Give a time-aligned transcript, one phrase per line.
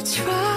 [0.00, 0.47] to try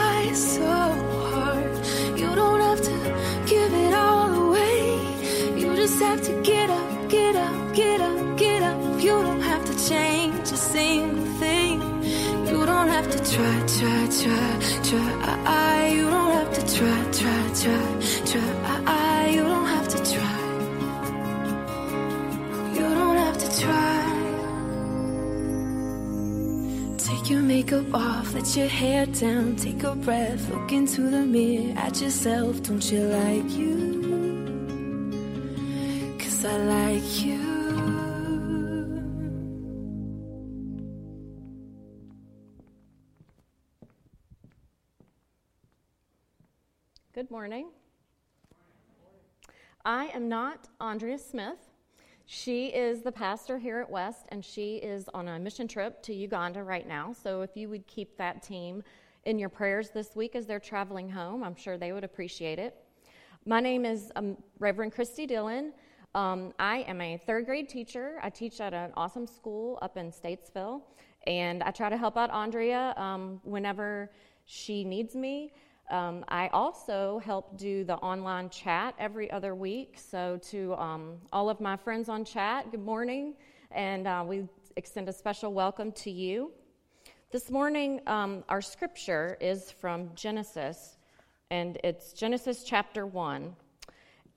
[27.71, 32.01] Take makeup off, let your hair down, take a breath, look into the mirror at
[32.01, 32.61] yourself.
[32.63, 34.01] Don't you like you?
[36.19, 37.39] Cause I like you.
[47.13, 47.69] Good morning.
[49.85, 51.70] I am not Andrea Smith.
[52.33, 56.13] She is the pastor here at West, and she is on a mission trip to
[56.13, 57.11] Uganda right now.
[57.11, 58.85] So if you would keep that team
[59.25, 62.73] in your prayers this week as they're traveling home, I'm sure they would appreciate it.
[63.45, 65.73] My name is um, Reverend Christy Dillon.
[66.15, 68.17] Um, I am a third grade teacher.
[68.23, 70.83] I teach at an awesome school up in Statesville,
[71.27, 74.09] and I try to help out Andrea um, whenever
[74.45, 75.51] she needs me.
[75.91, 79.97] Um, I also help do the online chat every other week.
[79.97, 83.33] So, to um, all of my friends on chat, good morning,
[83.71, 86.53] and uh, we extend a special welcome to you.
[87.31, 90.97] This morning, um, our scripture is from Genesis,
[91.49, 93.53] and it's Genesis chapter 1.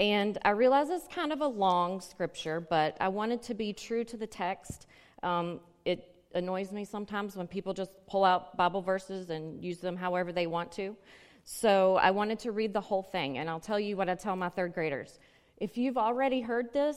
[0.00, 4.02] And I realize it's kind of a long scripture, but I wanted to be true
[4.02, 4.88] to the text.
[5.22, 9.96] Um, it annoys me sometimes when people just pull out Bible verses and use them
[9.96, 10.96] however they want to.
[11.44, 14.34] So I wanted to read the whole thing, and I'll tell you what I tell
[14.34, 15.18] my third graders.
[15.58, 16.96] If you've already heard this,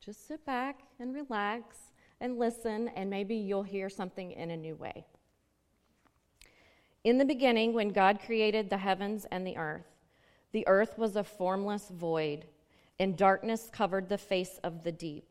[0.00, 1.76] just sit back and relax
[2.20, 5.06] and listen, and maybe you'll hear something in a new way.
[7.04, 9.86] In the beginning, when God created the heavens and the earth,
[10.50, 12.46] the earth was a formless void,
[12.98, 15.28] and darkness covered the face of the deep,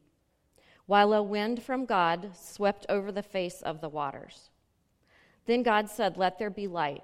[0.86, 4.50] while a wind from God swept over the face of the waters.
[5.46, 7.04] Then God said, Let there be light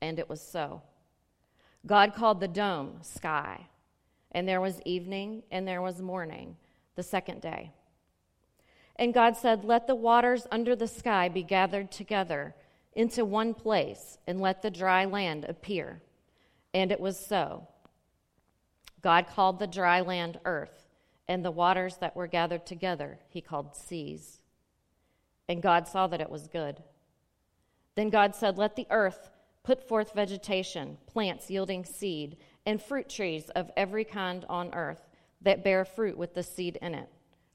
[0.00, 0.82] And it was so.
[1.86, 3.66] God called the dome sky,
[4.32, 6.56] and there was evening and there was morning,
[6.96, 7.72] the second day.
[8.96, 12.54] And God said, Let the waters under the sky be gathered together
[12.94, 16.02] into one place, and let the dry land appear.
[16.74, 17.68] And it was so.
[19.00, 20.88] God called the dry land earth,
[21.28, 24.40] and the waters that were gathered together he called seas.
[25.48, 26.82] And God saw that it was good.
[27.94, 29.30] Then God said, Let the earth
[29.68, 35.10] put forth vegetation, plants yielding seed, and fruit trees of every kind on earth
[35.42, 37.10] that bear fruit with the seed in it.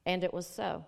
[0.06, 0.86] And it was so.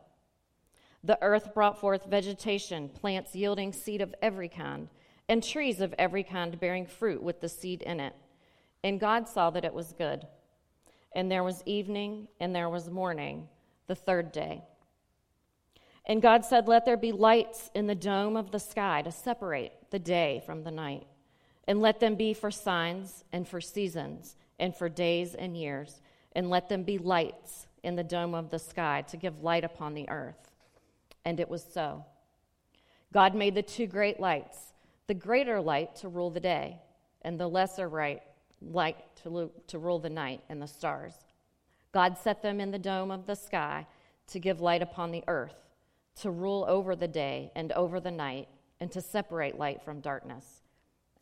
[1.04, 4.88] The earth brought forth vegetation, plants yielding seed of every kind,
[5.28, 8.14] and trees of every kind bearing fruit with the seed in it.
[8.84, 10.28] And God saw that it was good.
[11.16, 13.48] And there was evening, and there was morning,
[13.88, 14.62] the third day.
[16.06, 19.72] And God said, Let there be lights in the dome of the sky to separate
[19.90, 21.08] the day from the night
[21.68, 26.02] and let them be for signs and for seasons and for days and years,
[26.34, 29.94] and let them be lights in the dome of the sky to give light upon
[29.94, 30.52] the earth.
[31.24, 32.06] And it was so.
[33.14, 34.74] God made the two great lights,
[35.08, 36.80] the greater light to rule the day,
[37.22, 38.22] and the lesser light,
[38.62, 41.14] light to, to rule the night and the stars.
[41.92, 43.88] God set them in the dome of the sky
[44.28, 45.70] to give light upon the earth,
[46.22, 48.48] to rule over the day and over the night,
[48.80, 50.65] and to separate light from darkness.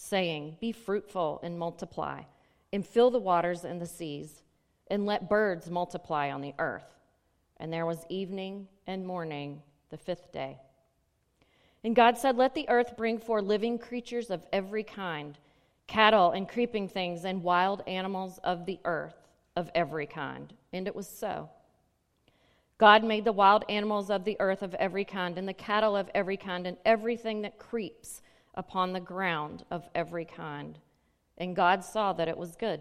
[0.00, 2.22] saying, Be fruitful and multiply,
[2.72, 4.42] and fill the waters and the seas,
[4.86, 6.86] and let birds multiply on the earth.
[7.58, 9.60] And there was evening and morning
[9.90, 10.58] the fifth day.
[11.82, 15.36] And God said, Let the earth bring forth living creatures of every kind,
[15.88, 19.16] cattle and creeping things, and wild animals of the earth
[19.56, 20.54] of every kind.
[20.72, 21.50] And it was so.
[22.78, 26.08] God made the wild animals of the earth of every kind, and the cattle of
[26.14, 28.22] every kind, and everything that creeps
[28.54, 30.78] upon the ground of every kind.
[31.36, 32.80] And God saw that it was good.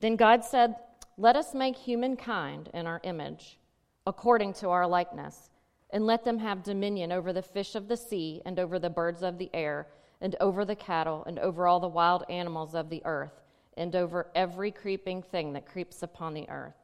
[0.00, 0.76] Then God said,
[1.16, 3.58] Let us make humankind in our image,
[4.06, 5.50] according to our likeness,
[5.90, 9.22] and let them have dominion over the fish of the sea, and over the birds
[9.22, 9.86] of the air,
[10.20, 13.42] and over the cattle, and over all the wild animals of the earth,
[13.76, 16.74] and over every creeping thing that creeps upon the earth.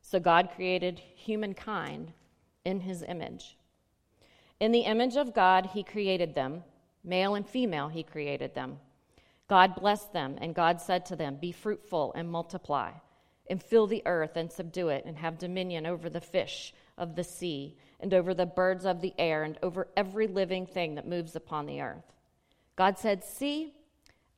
[0.00, 2.12] So God created humankind
[2.64, 3.56] in his image.
[4.64, 6.64] In the image of God, he created them.
[7.04, 8.78] Male and female, he created them.
[9.46, 12.92] God blessed them, and God said to them, Be fruitful and multiply,
[13.50, 17.24] and fill the earth and subdue it, and have dominion over the fish of the
[17.24, 21.36] sea, and over the birds of the air, and over every living thing that moves
[21.36, 22.14] upon the earth.
[22.74, 23.74] God said, See,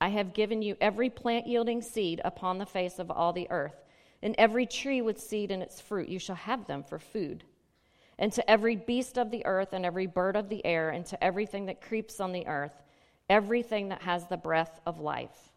[0.01, 3.85] I have given you every plant yielding seed upon the face of all the earth,
[4.21, 6.09] and every tree with seed in its fruit.
[6.09, 7.45] You shall have them for food
[8.19, 11.23] and to every beast of the earth, and every bird of the air, and to
[11.23, 12.83] everything that creeps on the earth,
[13.29, 15.51] everything that has the breath of life.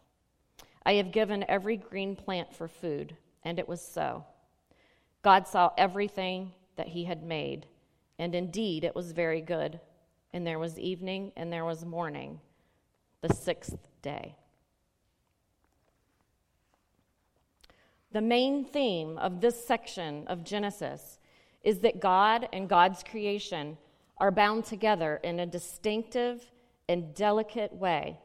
[0.84, 4.24] I have given every green plant for food, and it was so.
[5.22, 7.66] God saw everything that he had made,
[8.18, 9.80] and indeed it was very good.
[10.32, 12.40] And there was evening, and there was morning,
[13.20, 14.36] the sixth day.
[18.12, 21.19] The main theme of this section of Genesis
[21.62, 23.76] is that God and God's creation
[24.18, 26.50] are bound together in a distinctive
[26.88, 28.18] and delicate way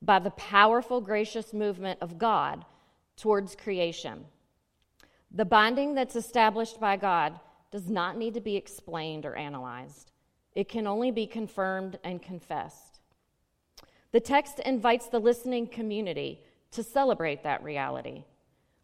[0.00, 2.64] by the powerful, gracious movement of God
[3.16, 4.24] towards creation.
[5.30, 7.38] The binding that's established by God
[7.70, 10.12] does not need to be explained or analyzed,
[10.54, 13.00] it can only be confirmed and confessed.
[14.10, 18.24] The text invites the listening community to celebrate that reality.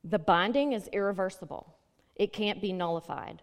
[0.04, 1.74] The binding is irreversible,
[2.14, 3.42] it can't be nullified.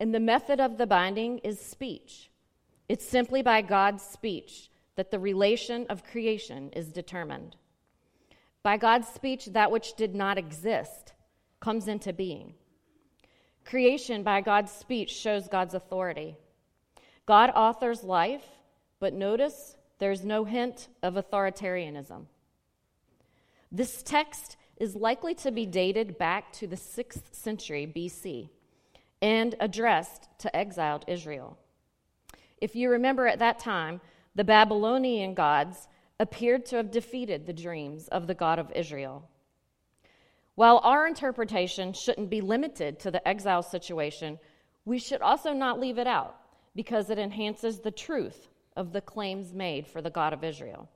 [0.00, 2.30] And the method of the binding is speech.
[2.88, 7.56] It's simply by God's speech that the relation of creation is determined.
[8.62, 11.12] By God's speech, that which did not exist
[11.60, 12.54] comes into being.
[13.64, 16.36] Creation, by God's speech, shows God's authority.
[17.26, 18.44] God authors life,
[19.00, 22.26] but notice there's no hint of authoritarianism.
[23.70, 28.48] This text is likely to be dated back to the 6th century BC
[29.20, 31.58] and addressed to exiled Israel.
[32.60, 34.00] If you remember at that time,
[34.34, 35.88] the Babylonian gods
[36.20, 39.28] appeared to have defeated the dreams of the God of Israel.
[40.54, 44.38] While our interpretation shouldn't be limited to the exile situation,
[44.84, 46.36] we should also not leave it out
[46.74, 50.88] because it enhances the truth of the claims made for the God of Israel.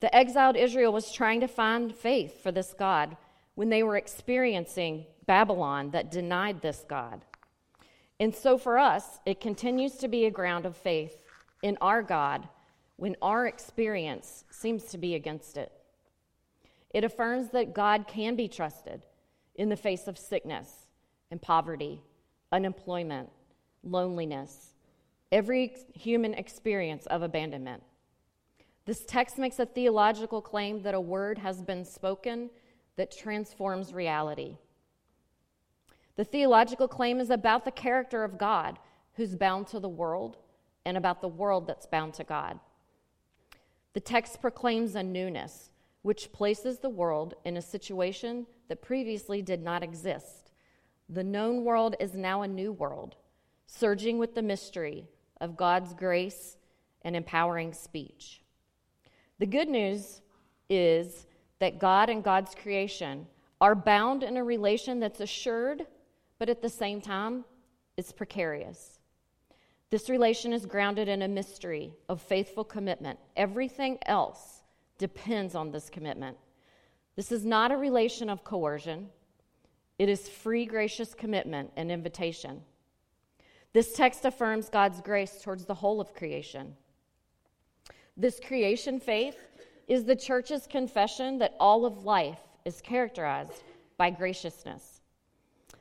[0.00, 3.16] The exiled Israel was trying to find faith for this God
[3.54, 7.24] when they were experiencing Babylon that denied this God.
[8.18, 11.22] And so for us, it continues to be a ground of faith
[11.62, 12.48] in our God
[12.96, 15.70] when our experience seems to be against it.
[16.90, 19.02] It affirms that God can be trusted
[19.54, 20.86] in the face of sickness
[21.30, 22.00] and poverty,
[22.50, 23.28] unemployment,
[23.84, 24.70] loneliness,
[25.30, 27.82] every human experience of abandonment.
[28.86, 32.48] This text makes a theological claim that a word has been spoken
[32.96, 34.56] that transforms reality.
[36.18, 38.80] The theological claim is about the character of God
[39.14, 40.36] who's bound to the world
[40.84, 42.58] and about the world that's bound to God.
[43.92, 45.70] The text proclaims a newness,
[46.02, 50.50] which places the world in a situation that previously did not exist.
[51.08, 53.14] The known world is now a new world,
[53.68, 55.06] surging with the mystery
[55.40, 56.56] of God's grace
[57.02, 58.42] and empowering speech.
[59.38, 60.20] The good news
[60.68, 61.28] is
[61.60, 63.28] that God and God's creation
[63.60, 65.86] are bound in a relation that's assured,
[66.38, 67.44] but at the same time,
[67.96, 68.98] it's precarious.
[69.90, 73.18] This relation is grounded in a mystery of faithful commitment.
[73.36, 74.62] Everything else
[74.98, 76.36] depends on this commitment.
[77.16, 79.08] This is not a relation of coercion,
[79.98, 82.62] it is free, gracious commitment and invitation.
[83.72, 86.76] This text affirms God's grace towards the whole of creation.
[88.16, 89.36] This creation faith
[89.88, 93.64] is the church's confession that all of life is characterized
[93.96, 94.97] by graciousness.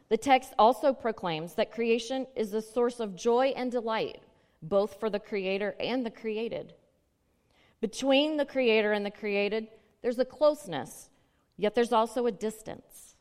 [0.10, 4.22] The text also proclaims that creation is a source of joy and delight,
[4.62, 6.74] both for the creator and the created.
[7.82, 9.68] Between the creator and the created,
[10.02, 11.10] there's a closeness,
[11.58, 13.16] yet there's also a distance.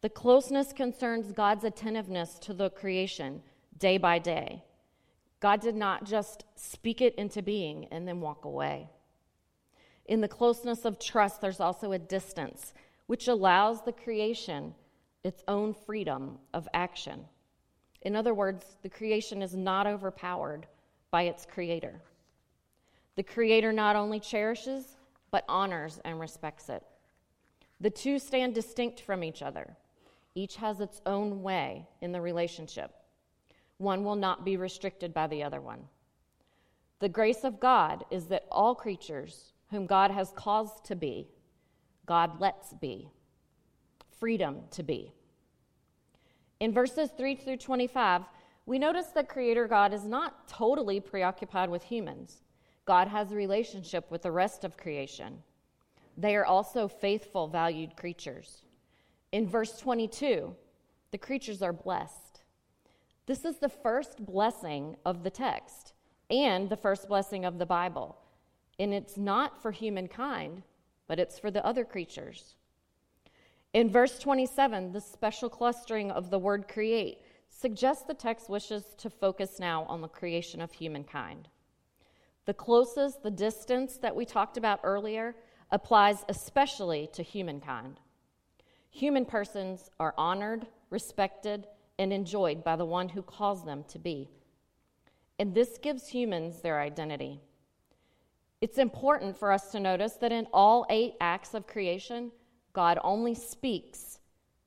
[0.00, 3.42] The closeness concerns God's attentiveness to the creation
[3.78, 4.64] day by day.
[5.40, 8.88] God did not just speak it into being and then walk away.
[10.06, 12.72] In the closeness of trust, there's also a distance,
[13.06, 14.74] which allows the creation
[15.24, 17.24] its own freedom of action.
[18.02, 20.66] In other words, the creation is not overpowered
[21.10, 22.00] by its creator.
[23.16, 24.96] The creator not only cherishes,
[25.30, 26.82] but honors and respects it.
[27.80, 29.76] The two stand distinct from each other.
[30.34, 32.92] Each has its own way in the relationship.
[33.78, 35.80] One will not be restricted by the other one.
[37.00, 41.28] The grace of God is that all creatures whom God has caused to be,
[42.06, 43.10] God lets be.
[44.18, 45.12] Freedom to be.
[46.60, 48.22] In verses 3 through 25,
[48.64, 52.42] we notice that Creator God is not totally preoccupied with humans.
[52.84, 55.42] God has a relationship with the rest of creation.
[56.16, 58.62] They are also faithful, valued creatures.
[59.32, 60.54] In verse 22,
[61.10, 62.42] the creatures are blessed.
[63.26, 65.92] This is the first blessing of the text
[66.30, 68.16] and the first blessing of the Bible.
[68.78, 70.62] And it's not for humankind,
[71.06, 72.56] but it's for the other creatures.
[73.72, 79.10] In verse 27, the special clustering of the word create suggests the text wishes to
[79.10, 81.48] focus now on the creation of humankind.
[82.44, 85.34] The closest, the distance that we talked about earlier,
[85.70, 88.00] applies especially to humankind.
[88.90, 91.66] Human persons are honored, respected,
[91.98, 94.30] and enjoyed by the one who calls them to be.
[95.38, 97.40] And this gives humans their identity.
[98.60, 102.32] It's important for us to notice that in all eight acts of creation,
[102.76, 104.18] God only speaks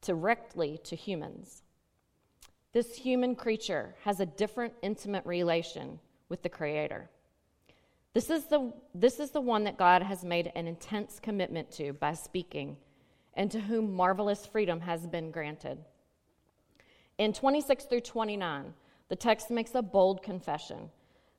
[0.02, 1.62] directly to humans.
[2.74, 7.08] This human creature has a different intimate relation with the Creator.
[8.16, 11.94] This is, the, this is the one that God has made an intense commitment to
[11.94, 12.78] by speaking,
[13.36, 15.78] and to whom marvelous freedom has been granted.
[17.20, 18.74] In 26 through 29,
[19.10, 20.90] the text makes a bold confession.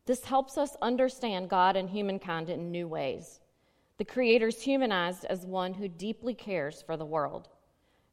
[0.06, 3.40] This helps us understand God and humankind in new ways.
[4.00, 7.50] The Creator is humanized as one who deeply cares for the world,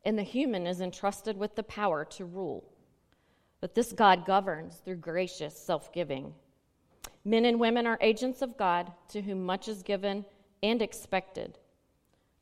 [0.04, 2.66] and the human is entrusted with the power to rule.
[3.62, 6.34] But this God governs through gracious self giving
[7.24, 10.26] Men and women are agents of God to whom much is given
[10.62, 11.58] and expected.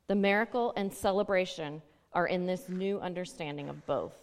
[0.08, 1.82] The miracle and celebration
[2.14, 4.16] are in this new understanding of both.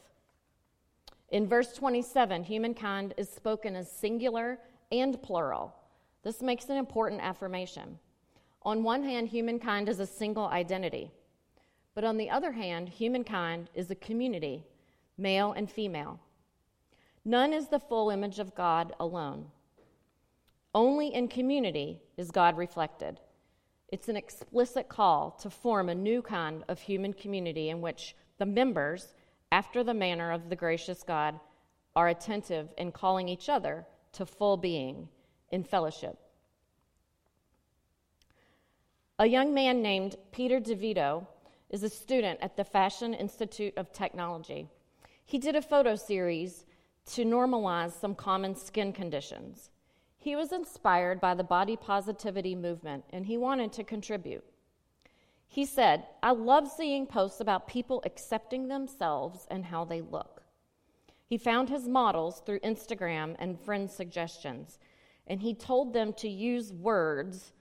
[1.29, 4.59] In verse 27, humankind is spoken as singular
[4.91, 5.73] and plural.
[6.23, 7.97] This makes an important affirmation.
[8.65, 11.11] On one hand, humankind is a single identity,
[11.95, 14.63] but on the other hand, humankind is a community,
[15.17, 16.19] male and female.
[17.25, 19.47] None is the full image of God alone.
[20.73, 23.19] Only in community is God reflected.
[23.89, 28.45] It's an explicit call to form a new kind of human community in which the
[28.45, 29.13] members,
[29.51, 31.39] after the manner of the gracious God,
[31.95, 35.09] are attentive in calling each other to full being
[35.51, 36.17] in fellowship.
[39.19, 41.27] A young man named Peter DeVito
[41.69, 44.67] is a student at the Fashion Institute of Technology.
[45.23, 46.65] He did a photo series
[47.11, 49.69] to normalize some common skin conditions.
[50.17, 54.43] He was inspired by the body positivity movement and he wanted to contribute.
[55.47, 60.41] He said, I love seeing posts about people accepting themselves and how they look.
[61.27, 64.79] He found his models through Instagram and friend suggestions,
[65.27, 67.52] and he told them to use words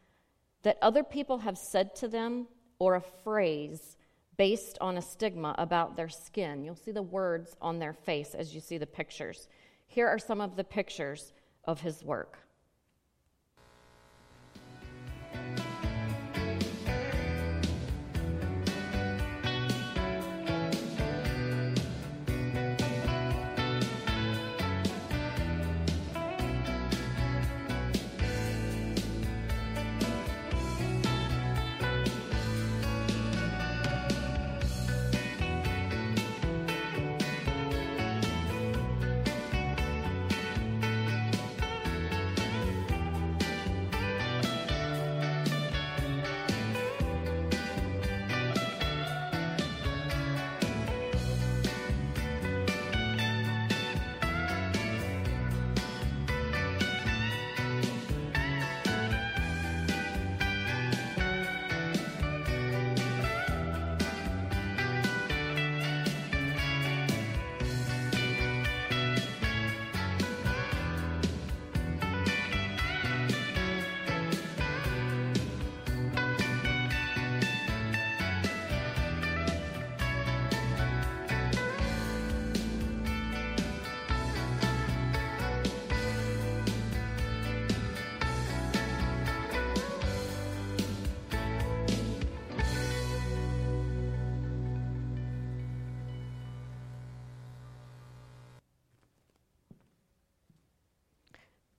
[0.62, 2.46] that other people have said to them
[2.78, 3.96] or a phrase
[4.36, 6.64] based on a stigma about their skin.
[6.64, 9.48] You'll see the words on their face as you see the pictures.
[9.86, 11.32] Here are some of the pictures
[11.64, 12.38] of his work.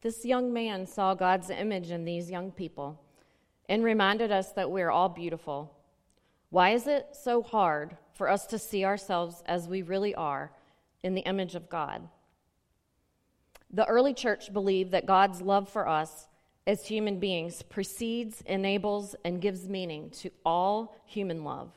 [0.04, 3.00] This young man saw God's image in these young people
[3.70, 5.74] and reminded us that we're all beautiful.
[6.50, 10.52] Why is it so hard for us to see ourselves as we really are
[11.04, 12.10] in the image of God?
[13.72, 16.28] The early church believed that God's love for us
[16.68, 21.72] as human beings precedes, enables, and gives meaning to all human love.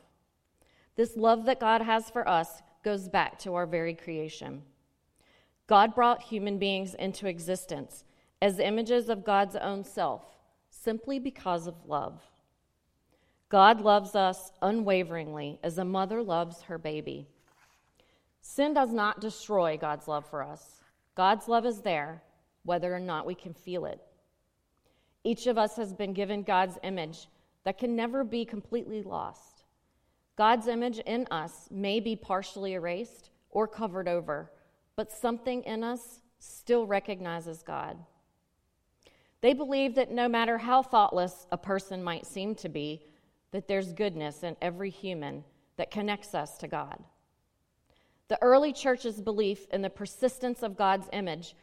[0.97, 4.63] This love that God has for us goes back to our very creation.
[5.65, 8.03] God brought human beings into existence
[8.41, 10.23] as images of God's own self
[10.69, 12.21] simply because of love.
[13.49, 17.27] God loves us unwaveringly as a mother loves her baby.
[18.41, 20.81] Sin does not destroy God's love for us.
[21.15, 22.21] God's love is there,
[22.63, 24.01] whether or not we can feel it.
[25.23, 27.27] Each of us has been given God's image
[27.63, 29.63] that can never be completely lost.
[30.37, 34.51] God's image in us may be partially erased or covered over,
[34.95, 37.97] but something in us still recognizes God.
[39.41, 43.01] They believe that no matter how thoughtless a person might seem to be,
[43.51, 45.43] that there's goodness in every human
[45.77, 47.03] that connects us to God.
[48.27, 51.55] The early church's belief in the persistence of God's image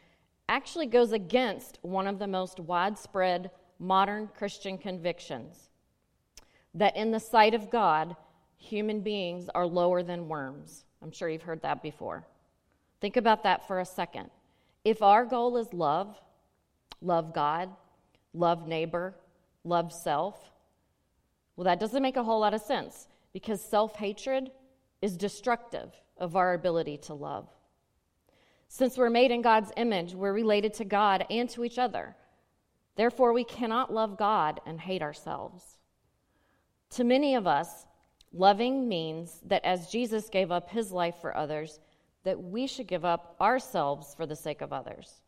[0.49, 5.69] actually goes against one of the most widespread modern Christian convictions
[6.73, 8.15] that in the sight of God,
[8.57, 10.85] human beings are lower than worms.
[11.01, 12.27] I'm sure you've heard that before.
[12.99, 14.29] Think about that for a second.
[14.83, 16.19] If our goal is love,
[17.01, 17.69] love God,
[18.33, 19.15] love neighbor,
[19.63, 20.51] love self,
[21.55, 24.51] well, that doesn't make a whole lot of sense because self hatred
[25.01, 27.47] is destructive of our ability to love.
[28.67, 32.15] Since we're made in God's image, we're related to God and to each other.
[32.95, 35.77] Therefore, we cannot love God and hate ourselves.
[36.91, 37.85] To many of us,
[38.33, 41.79] loving means that as Jesus gave up his life for others,
[42.23, 45.21] that we should give up ourselves for the sake of others.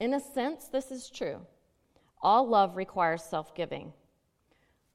[0.00, 1.40] In a sense, this is true.
[2.22, 3.92] All love requires self giving.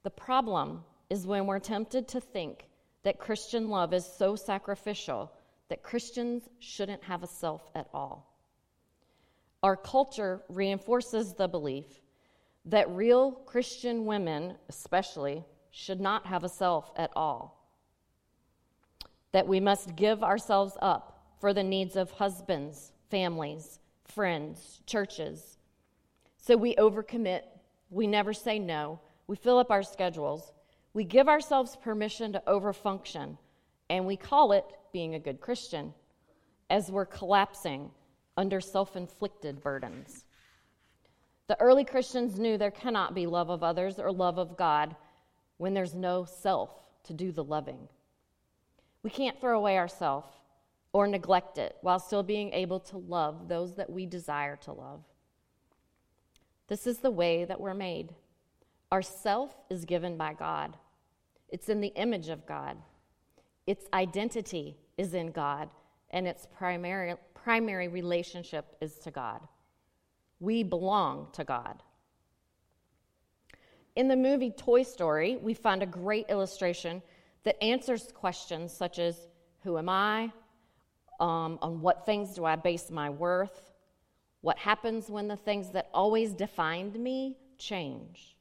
[0.03, 2.67] The problem is when we're tempted to think
[3.03, 5.31] that Christian love is so sacrificial
[5.69, 8.33] that Christians shouldn't have a self at all.
[9.61, 11.85] Our culture reinforces the belief
[12.65, 17.59] that real Christian women, especially, should not have a self at all.
[19.31, 23.79] That we must give ourselves up for the needs of husbands, families,
[24.13, 25.57] friends, churches.
[26.37, 27.41] So we overcommit,
[27.89, 30.53] we never say no, we fill up our schedules,
[30.93, 33.37] we give ourselves permission to overfunction,
[33.89, 35.93] and we call it being a good Christian
[36.69, 37.91] as we're collapsing
[38.37, 40.25] under self inflicted burdens.
[41.47, 44.95] The early Christians knew there cannot be love of others or love of God
[45.57, 46.71] when there's no self
[47.05, 47.87] to do the loving.
[49.01, 50.25] We can't throw away ourself
[50.93, 55.03] or neglect it while still being able to love those that we desire to love.
[56.67, 58.13] This is the way that we're made.
[58.91, 60.77] Our self is given by God,
[61.49, 62.77] it's in the image of God.
[63.65, 65.69] Its identity is in God,
[66.11, 69.39] and its primary, primary relationship is to God.
[70.41, 71.81] We belong to God.
[73.95, 77.01] In the movie Toy Story, we find a great illustration
[77.43, 79.27] that answers questions such as
[79.63, 80.31] Who am I?
[81.23, 83.71] Um, on what things do I base my worth?
[84.41, 88.35] What happens when the things that always defined me change?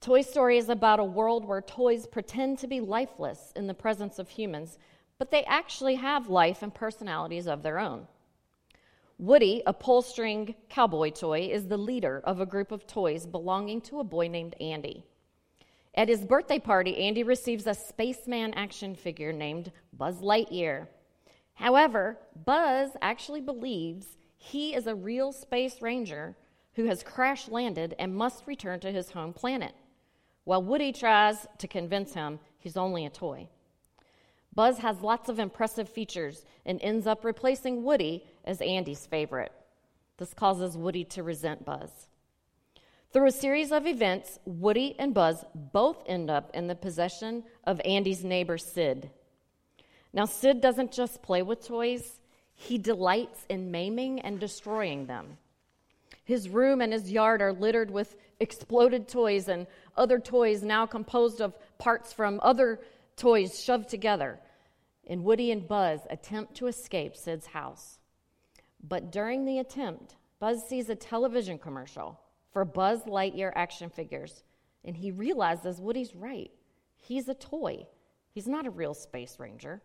[0.00, 4.18] Toy Story is about a world where toys pretend to be lifeless in the presence
[4.18, 4.78] of humans,
[5.16, 8.08] but they actually have life and personalities of their own.
[9.16, 13.80] Woody, a pull string cowboy toy, is the leader of a group of toys belonging
[13.82, 15.04] to a boy named Andy.
[15.94, 20.88] At his birthday party, Andy receives a spaceman action figure named Buzz Lightyear.
[21.62, 26.34] However, Buzz actually believes he is a real space ranger
[26.74, 29.72] who has crash landed and must return to his home planet
[30.42, 33.48] while Woody tries to convince him he's only a toy.
[34.52, 39.52] Buzz has lots of impressive features and ends up replacing Woody as Andy's favorite.
[40.16, 42.08] This causes Woody to resent Buzz.
[43.12, 47.80] Through a series of events, Woody and Buzz both end up in the possession of
[47.84, 49.12] Andy's neighbor, Sid.
[50.12, 52.20] Now, Sid doesn't just play with toys,
[52.54, 55.38] he delights in maiming and destroying them.
[56.24, 61.40] His room and his yard are littered with exploded toys and other toys now composed
[61.40, 62.80] of parts from other
[63.16, 64.38] toys shoved together.
[65.06, 67.98] And Woody and Buzz attempt to escape Sid's house.
[68.82, 72.20] But during the attempt, Buzz sees a television commercial
[72.52, 74.44] for Buzz Lightyear action figures,
[74.84, 76.50] and he realizes Woody's right.
[76.98, 77.86] He's a toy,
[78.32, 79.82] he's not a real space ranger.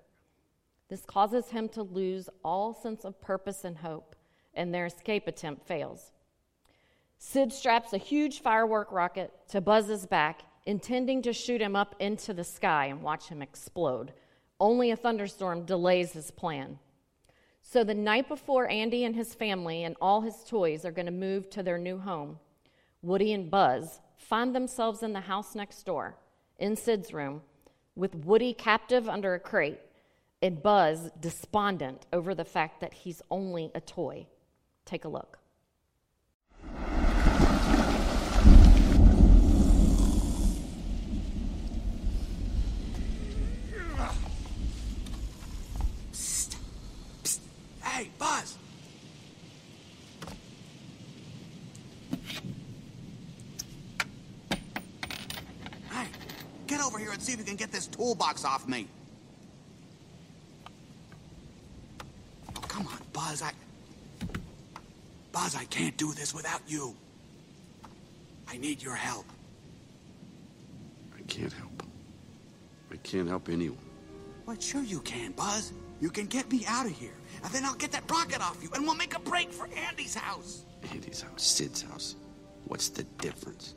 [0.90, 4.16] This causes him to lose all sense of purpose and hope
[4.58, 6.12] and their escape attempt fails.
[7.20, 12.34] Sid straps a huge firework rocket to Buzz's back, intending to shoot him up into
[12.34, 14.14] the sky and watch him explode.
[14.60, 16.80] Only a thunderstorm delays his plan.
[17.62, 21.12] So the night before Andy and his family and all his toys are going to
[21.12, 22.40] move to their new home,
[23.02, 26.18] Woody and Buzz find themselves in the house next door,
[26.58, 27.42] in Sid's room,
[27.96, 29.80] with Woody captive under a crate
[30.42, 34.28] and Buzz despondent over the fact that he's only a toy.
[34.86, 35.40] Take a look.
[47.84, 48.56] Hey, Buzz!
[55.90, 56.08] Hey,
[56.68, 58.88] get over here and see if you can get this toolbox off me.
[62.56, 62.62] Oh,
[63.38, 63.44] Buzz.
[63.44, 63.54] I.
[65.32, 66.96] Buzz, I can't do this without you.
[68.48, 69.26] I need your help.
[71.16, 71.84] I can't help.
[72.92, 73.78] I can't help anyone.
[74.46, 75.74] Well, sure you can, Buzz.
[76.00, 78.70] You can get me out of here, and then I'll get that rocket off you,
[78.74, 80.64] and we'll make a break for Andy's house.
[80.92, 82.16] Andy's house, Sid's house.
[82.66, 83.76] What's the difference?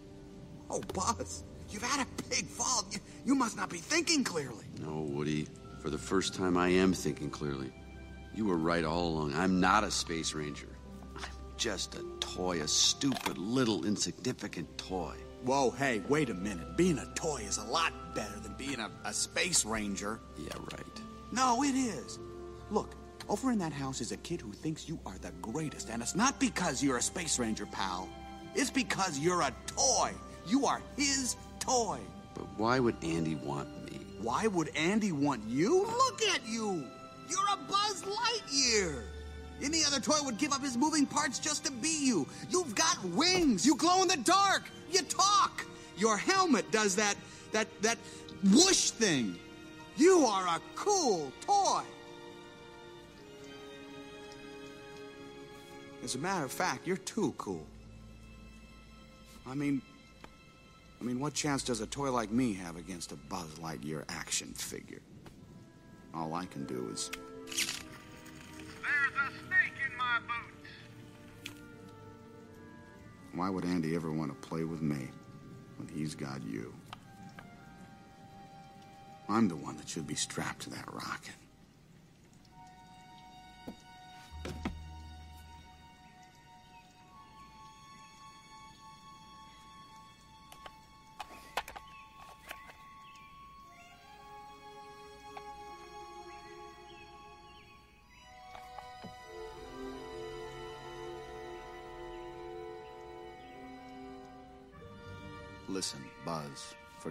[0.70, 2.84] Oh, Buzz, you've had a big fall.
[2.92, 4.66] You, you must not be thinking clearly.
[4.80, 5.48] No, Woody.
[5.80, 7.72] For the first time, I am thinking clearly.
[8.40, 9.34] You were right all along.
[9.34, 10.70] I'm not a space ranger.
[11.14, 11.24] I'm
[11.58, 15.14] just a toy, a stupid, little, insignificant toy.
[15.44, 16.74] Whoa, hey, wait a minute.
[16.74, 20.20] Being a toy is a lot better than being a, a space ranger.
[20.38, 21.00] Yeah, right.
[21.32, 22.18] No, it is.
[22.70, 22.94] Look,
[23.28, 26.14] over in that house is a kid who thinks you are the greatest, and it's
[26.14, 28.08] not because you're a space ranger, pal.
[28.54, 30.14] It's because you're a toy.
[30.46, 31.98] You are his toy.
[32.32, 34.00] But why would Andy want me?
[34.22, 35.82] Why would Andy want you?
[35.82, 36.86] Look at you!
[37.30, 39.02] You're a Buzz Lightyear!
[39.62, 42.26] Any other toy would give up his moving parts just to be you.
[42.48, 43.66] You've got wings.
[43.66, 44.62] You glow in the dark.
[44.90, 45.66] You talk.
[45.98, 47.14] Your helmet does that
[47.52, 47.98] that that
[48.52, 49.38] whoosh thing.
[49.96, 51.82] You are a cool toy.
[56.02, 57.66] As a matter of fact, you're too cool.
[59.46, 59.82] I mean,
[61.00, 64.48] I mean, what chance does a toy like me have against a Buzz Lightyear action
[64.48, 65.02] figure?
[66.14, 67.10] All I can do is.
[67.46, 67.56] There's
[69.16, 70.70] a snake in my boots.
[73.34, 75.08] Why would Andy ever want to play with me
[75.76, 76.74] when he's got you?
[79.28, 81.34] I'm the one that should be strapped to that rocket.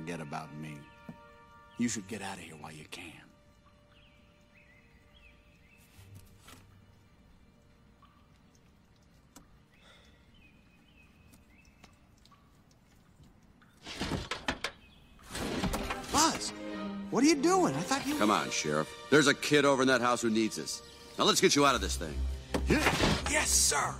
[0.09, 0.75] Forget about me.
[1.77, 3.03] You should get out of here while you can.
[16.11, 16.53] Buzz,
[17.11, 17.75] what are you doing?
[17.75, 18.15] I thought you.
[18.15, 18.91] Come on, Sheriff.
[19.11, 20.81] There's a kid over in that house who needs us.
[21.19, 22.15] Now let's get you out of this thing.
[23.29, 23.93] Yes, sir.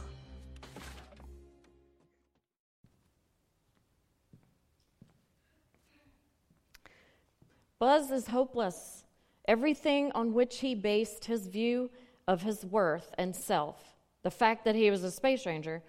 [7.79, 9.05] Buzz is hopeless.
[9.47, 11.89] Everything on which he based his view
[12.27, 15.81] of his worth and self, the fact that he was a space ranger,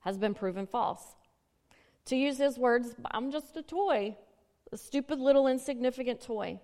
[0.00, 1.16] has been proven false.
[2.04, 4.16] To use his words, I'm just a toy,
[4.70, 6.60] a stupid little insignificant toy.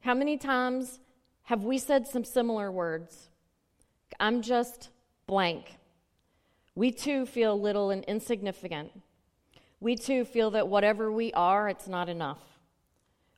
[0.00, 1.00] How many times
[1.44, 3.30] have we said some similar words?
[4.18, 4.90] I'm just
[5.26, 5.76] blank.
[6.74, 8.90] We too feel little and insignificant.
[9.80, 12.57] We too feel that whatever we are, it's not enough.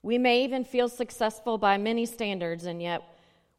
[0.02, 3.02] We may even feel successful by many standards, and yet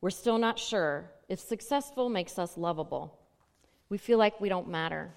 [0.01, 3.19] we're still not sure if successful makes us lovable.
[3.89, 5.12] We feel like we don't matter.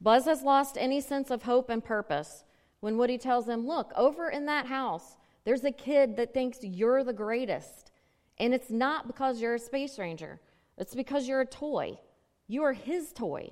[0.00, 2.44] Buzz has lost any sense of hope and purpose
[2.80, 7.02] when Woody tells him, Look, over in that house, there's a kid that thinks you're
[7.02, 7.90] the greatest.
[8.38, 10.40] And it's not because you're a space ranger,
[10.76, 11.98] it's because you're a toy.
[12.46, 13.50] You are his toy.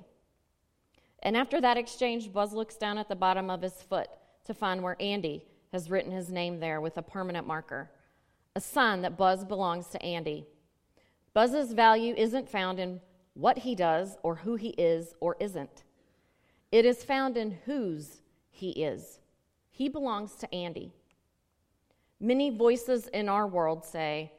[1.21, 4.07] And after that exchange, Buzz looks down at the bottom of his foot
[4.45, 5.43] to find where Andy
[5.75, 7.91] has written his name there with a permanent marker,
[8.55, 10.45] a sign that Buzz belongs to Andy.
[11.33, 13.01] Buzz's value isn't found in
[13.33, 15.83] what he does or who he is or isn't.
[16.71, 19.19] It is found in whose he is.
[19.69, 20.93] He belongs to Andy.
[22.21, 24.31] Many voices in our world say,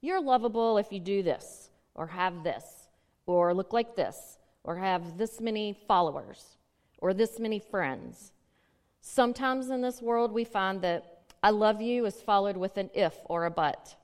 [0.00, 2.86] You're lovable if you do this or have this,
[3.26, 6.58] or look like this, or have this many followers,
[6.98, 8.30] or this many friends.
[9.00, 13.16] Sometimes in this world, we find that I love you is followed with an if
[13.24, 13.96] or a but.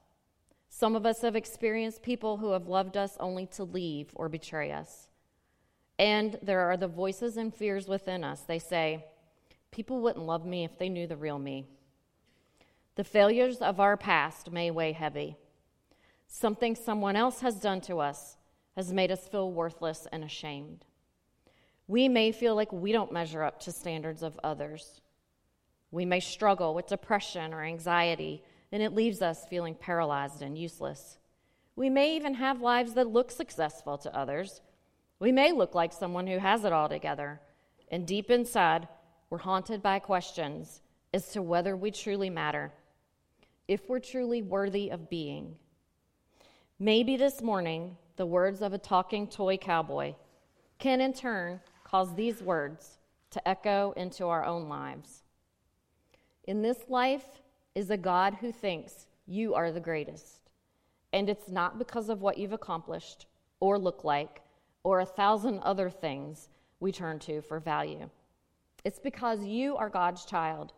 [0.69, 4.73] Some of us have experienced people who have loved us only to leave or betray
[4.73, 5.09] us.
[5.99, 8.41] And there are the voices and fears within us.
[8.41, 9.05] They say,
[9.71, 11.67] People wouldn't love me if they knew the real me.
[12.95, 15.37] The failures of our past may weigh heavy.
[16.27, 18.37] Something someone else has done to us
[18.75, 20.85] has made us feel worthless and ashamed.
[21.89, 25.01] We may feel like we don't measure up to standards of others.
[25.91, 31.19] We may struggle with depression or anxiety, and it leaves us feeling paralyzed and useless.
[31.77, 34.63] We may even have lives that look successful to others.
[35.21, 37.41] We may look like someone who has it all together,
[37.89, 38.89] and deep inside,
[39.31, 40.81] we're haunted by questions
[41.15, 42.73] as to whether we truly matter,
[43.69, 45.57] if we're truly worthy of being.
[46.79, 50.15] Maybe this morning, the words of a talking toy cowboy
[50.79, 52.99] can in turn cause these words
[53.31, 55.23] to echo into our own lives.
[56.45, 57.41] In this life
[57.77, 60.51] is a God who thinks you are the greatest.
[61.13, 63.27] And it's not because of what you've accomplished
[63.61, 64.43] or look like
[64.83, 66.49] or a thousand other things
[66.81, 68.11] we turn to for value.
[68.85, 70.73] It's because you are God's child.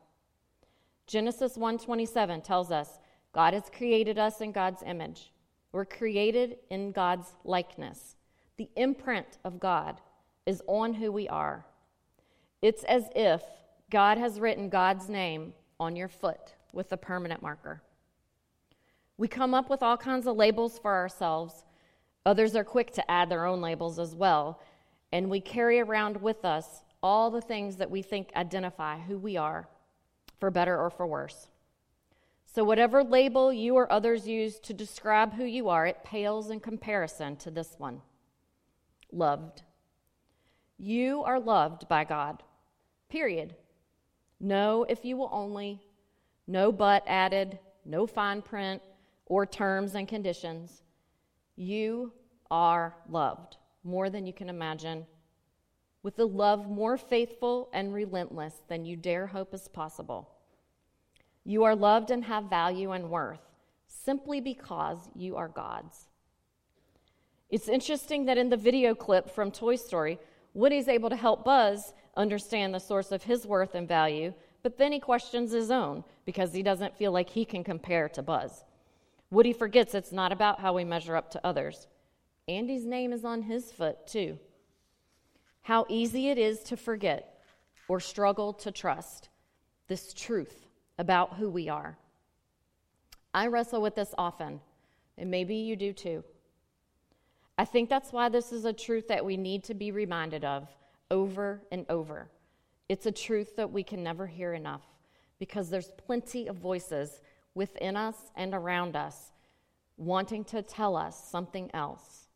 [1.07, 2.99] Genesis 1:27 tells us
[3.33, 5.33] God has created us in God's image.
[5.73, 8.17] We're created in God's likeness.
[8.59, 10.03] The imprint of God
[10.49, 11.67] is on who we are.
[12.63, 13.43] It's as if
[13.91, 17.83] God has written God's name on your foot with a permanent marker.
[19.19, 21.67] We come up with all kinds of labels for ourselves.
[22.25, 24.63] Others are quick to add their own labels as well.
[25.13, 29.37] And we carry around with us all the things that we think identify who we
[29.37, 29.69] are,
[30.41, 31.49] for better or for worse.
[32.47, 36.61] So, whatever label you or others use to describe who you are, it pales in
[36.61, 38.01] comparison to this one
[39.13, 39.63] loved.
[40.79, 42.43] You are loved by God,
[43.09, 43.57] period.
[44.39, 45.83] No, if you will only,
[46.47, 48.81] no but added, no fine print
[49.27, 50.83] or terms and conditions.
[51.57, 52.13] You
[52.51, 55.05] are loved more than you can imagine,
[56.05, 60.31] with a love more faithful and relentless than you dare hope is possible.
[61.45, 63.41] You are loved and have value and worth
[63.89, 66.07] simply because you are God's.
[67.51, 70.19] It's interesting that in the video clip from Toy Story,
[70.55, 74.93] Woody's able to help Buzz understand the source of his worth and value, but then
[74.93, 78.65] he questions his own because he doesn't feel like he can compare to Buzz.
[79.31, 81.87] Woody forgets it's not about how we measure up to others.
[82.49, 84.39] Andy's name is on his foot, too.
[85.63, 87.43] How easy it is to forget
[87.89, 89.29] or struggle to trust
[89.87, 90.67] this truth
[90.99, 91.99] about who we are.
[93.35, 94.61] I wrestle with this often,
[95.17, 96.25] and maybe you do too.
[97.59, 100.69] I think that's why this is a truth that we need to be reminded of
[101.11, 102.31] over and over.
[102.89, 104.83] It's a truth that we can never hear enough
[105.41, 107.21] because there's plenty of voices
[107.55, 109.33] within us and around us
[109.97, 112.29] wanting to tell us something else.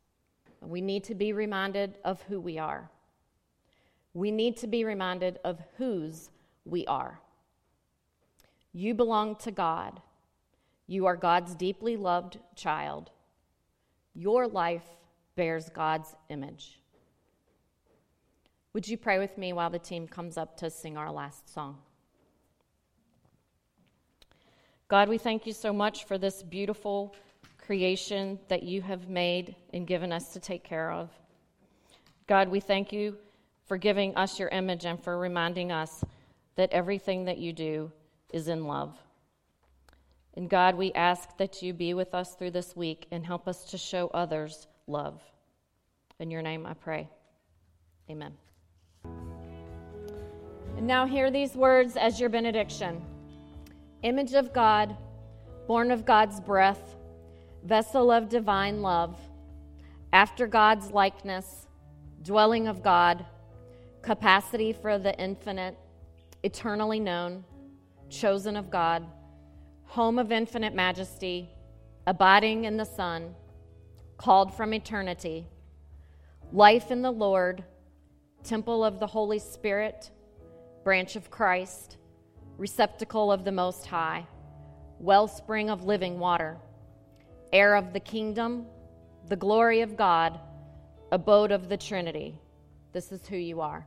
[0.61, 2.91] We need to be reminded of who we are.
[4.13, 6.29] We need to be reminded of whose
[6.65, 7.19] we are.
[8.73, 10.01] You belong to God.
[10.85, 13.09] You are God's deeply loved child.
[14.13, 14.83] Your life
[15.35, 16.79] bears God's image.
[18.73, 21.77] Would you pray with me while the team comes up to sing our last song?
[24.87, 27.15] God, we thank you so much for this beautiful
[27.57, 31.09] creation that you have made and given us to take care of.
[32.27, 33.17] God, we thank you
[33.65, 36.03] for giving us your image and for reminding us
[36.55, 37.91] that everything that you do
[38.31, 38.97] is in love.
[40.35, 43.65] And God, we ask that you be with us through this week and help us
[43.65, 45.21] to show others love.
[46.19, 47.09] In your name I pray.
[48.09, 48.33] Amen.
[50.77, 53.01] And now hear these words as your benediction
[54.03, 54.97] Image of God,
[55.65, 56.95] born of God's breath,
[57.63, 59.17] vessel of divine love,
[60.11, 61.67] after God's likeness,
[62.21, 63.25] dwelling of God,
[64.01, 65.77] capacity for the infinite,
[66.43, 67.45] eternally known,
[68.09, 69.05] chosen of God,
[69.85, 71.49] home of infinite majesty,
[72.05, 73.33] abiding in the Son
[74.17, 75.45] called from eternity,
[76.51, 77.63] life in the Lord,
[78.43, 80.11] temple of the Holy Spirit,
[80.83, 81.97] branch of Christ,
[82.57, 84.25] receptacle of the Most High,
[84.99, 86.57] wellspring of living water,
[87.51, 88.65] heir of the kingdom,
[89.27, 90.39] the glory of God,
[91.11, 92.39] abode of the Trinity.
[92.91, 93.85] This is who you are.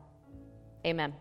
[0.85, 1.13] Amen.